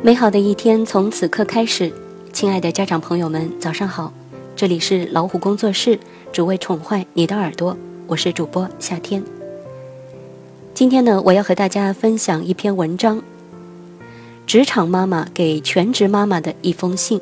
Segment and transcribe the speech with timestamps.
[0.00, 1.92] 美好的一天从此刻开始，
[2.32, 4.12] 亲爱的家长朋友们，早上好！
[4.54, 5.98] 这里是老虎工作室，
[6.32, 7.76] 只为宠坏你的耳朵，
[8.06, 9.20] 我是主播夏天。
[10.72, 13.20] 今天呢，我要和大家分享一篇文章：
[14.46, 17.20] 职场妈妈给全职妈妈的一封信。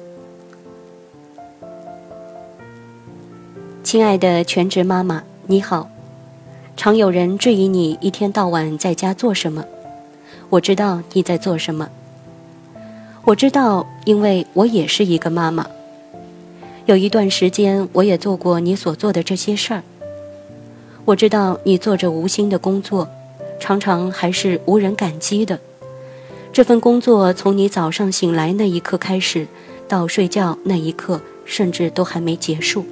[3.82, 5.88] 亲爱的全职妈妈，你好！
[6.76, 9.64] 常有人质疑你一天到晚在家做什么，
[10.50, 11.88] 我知道你在做什么。
[13.26, 15.66] 我知道，因为我也是一个妈妈。
[16.84, 19.82] 有一段时间，我也做过你所做的这些事儿。
[21.04, 23.08] 我知道你做着无心的工作，
[23.58, 25.58] 常常还是无人感激的。
[26.52, 29.48] 这份工作从你早上醒来那一刻开始，
[29.88, 32.86] 到睡觉那一刻，甚至都还没结束。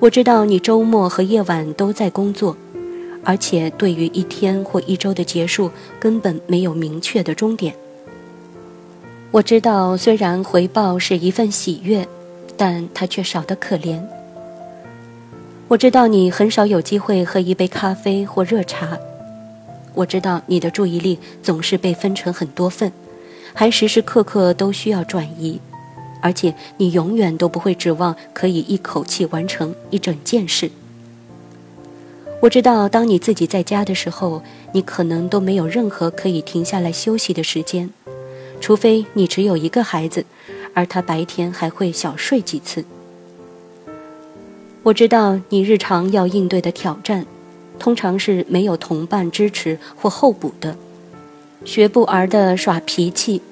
[0.00, 2.56] 我知道你周末和夜晚都在工作，
[3.22, 5.70] 而且对于一天或一周的结束，
[6.00, 7.72] 根本没有明确的终点。
[9.36, 12.08] 我知道，虽然回报是一份喜悦，
[12.56, 14.00] 但它却少得可怜。
[15.68, 18.98] 我知道你很少有机会喝一杯咖啡或热茶。
[19.92, 22.90] 我知道你的注意力总是被分成很多份，
[23.52, 25.60] 还时时刻刻都需要转移，
[26.22, 30.70] 而且你永远都不会指望可以一口气完成一整件事。
[32.40, 34.42] 我知道，当你自己在家的时候，
[34.72, 37.90] 你可能都没有任何可以停下来休息的时间。
[38.60, 40.24] 除非你只有一个孩子，
[40.74, 42.84] 而他白天还会小睡几次。
[44.82, 47.26] 我知道你日常要应对的挑战，
[47.78, 50.76] 通常是没有同伴支持或候补的，
[51.64, 53.42] 学步儿的耍脾气，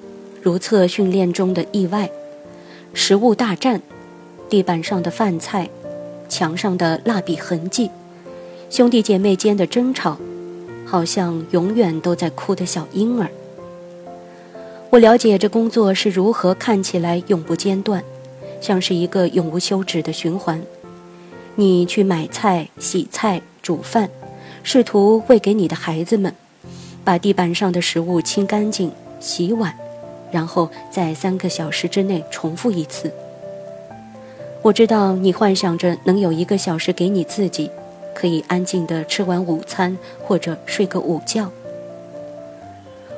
[0.43, 2.11] 如厕训练中的意外，
[2.93, 3.83] 食物大战，
[4.49, 5.69] 地板上的饭菜，
[6.29, 7.91] 墙上的蜡笔痕迹，
[8.71, 10.17] 兄弟姐妹间的争吵，
[10.87, 13.29] 好像永远都在哭的小婴儿。
[14.95, 18.01] 我了解这工作是如何看起来永不间断，
[18.61, 20.63] 像是一个永无休止的循环。
[21.57, 24.09] 你去买菜、洗菜、煮饭，
[24.63, 26.33] 试图喂给你的孩子们，
[27.03, 29.75] 把地板上的食物清干净、洗碗，
[30.31, 33.13] 然后在三个小时之内重复一次。
[34.63, 37.69] 我知道你幻想着能有一个小时给你自己，
[38.15, 41.51] 可以安静地吃完午餐或者睡个午觉。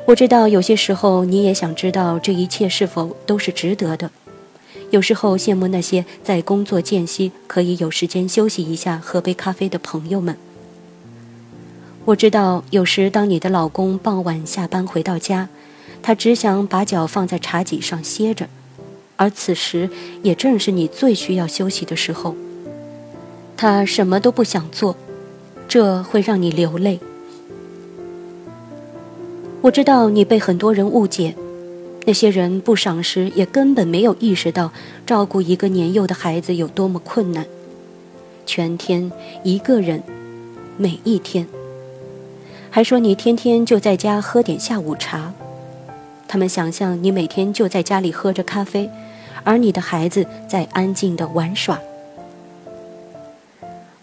[0.07, 4.09] 我知道有些时候你也想知道这一切是否都是值得的，
[4.91, 10.37] 有时候羡慕那些在工作间隙可以有时间休息一下、喝杯咖啡的朋友们。
[12.05, 15.49] 我知道有时当你的老公傍晚下班回到家，
[16.05, 18.49] 他只想把脚放在茶几上歇着，
[19.17, 19.91] 而此时
[20.23, 22.37] 也正是你最需要休息的时候。
[23.57, 24.97] 他什么都不想做，
[25.67, 27.01] 这会让你流泪。
[29.63, 31.35] 我知道你被很多人误解，
[32.05, 34.71] 那些人不赏识，也根本没有意识到
[35.05, 37.45] 照顾一个年幼的孩子有多么困难。
[38.45, 39.11] 全天
[39.43, 40.03] 一个人，
[40.77, 41.49] 每一天，
[42.71, 45.33] 还说你天天就在家喝点下午茶。
[46.29, 48.89] 他们想象你每天就在家里喝着咖啡，
[49.43, 51.81] 而你的孩子在安静的玩耍。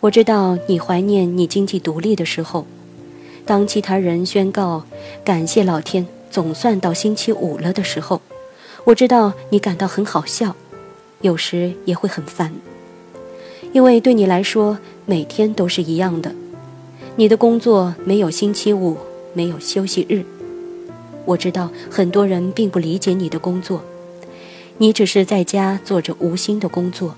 [0.02, 2.66] 我知道你怀念你经济独立的时候。
[3.46, 4.84] 当其他人宣告
[5.24, 8.22] 感谢老天，总算到星期五了的时候，
[8.86, 10.56] 我知道你感到很好笑，
[11.22, 12.54] 有时也会很烦，
[13.74, 16.34] 因为对你来说每天都是一样的，
[17.18, 18.98] 你的工作没有星期五，
[19.34, 20.24] 没有休息日。
[21.26, 23.84] 我知道很多人并不理解你的工作，
[24.78, 27.16] 你只是在家做着无心的工作。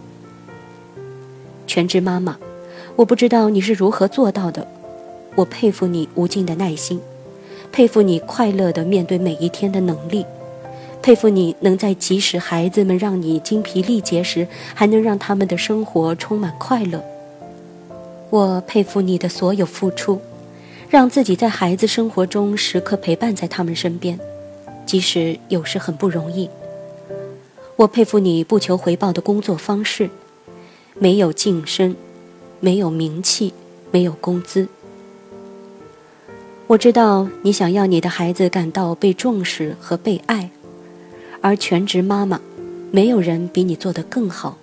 [1.68, 2.38] 全职妈妈，
[2.96, 4.68] 我不知道你是如何做到的。
[5.36, 7.00] 我佩服你无尽的耐心，
[7.72, 10.26] 佩服你快乐的面对每一天的能力，
[11.02, 17.04] 佩服你能在即使孩子们让你精疲力竭时，还能让他们的生活充满快乐。
[18.30, 20.20] 我佩服你的所有付出，
[20.90, 24.20] 让自己在孩子生活中时刻陪伴在他们身边，
[24.86, 26.50] 即使有时很不容易。
[27.76, 30.10] 我佩服你不求回报的工作方式，
[30.98, 31.94] 没有晋升，
[32.62, 33.54] 没有名气，
[33.92, 34.68] 没有工资。
[36.68, 40.50] 我知道你想要你的孩子感到被重视和被爱，
[41.40, 42.42] 而全职妈妈，
[42.90, 44.58] 没有人比你做得更好。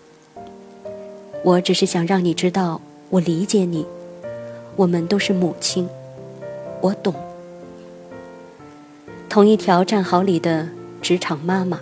[1.45, 3.87] 我只是想让你知道，我理解你，
[4.75, 5.89] 我们都是母亲，
[6.81, 7.15] 我懂。
[9.29, 10.69] 同一条战壕里的
[11.01, 11.81] 职场妈妈。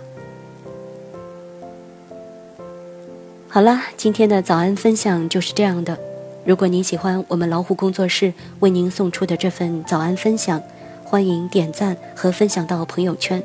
[3.49, 5.97] 好了，今天的早安分享就是这样的。
[6.43, 10.59] 如果您喜欢我们老虎工作室为您送出的这份早安分享，
[11.03, 13.41] 欢迎点赞和分享到朋友圈。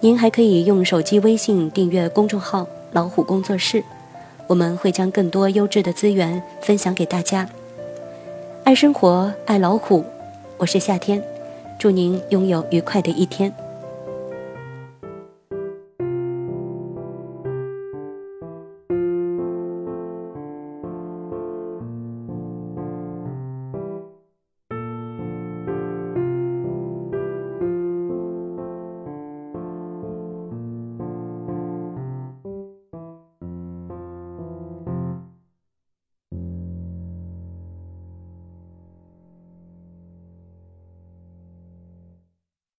[0.00, 3.84] 您还可以用手机微信订阅公众号“老虎工作室”，
[4.48, 7.46] 我们会将更多优质的资源分享给大家。
[8.64, 10.02] 爱生活，爱老虎，
[10.56, 11.22] 我是夏天，
[11.78, 13.52] 祝您拥有愉快的一天。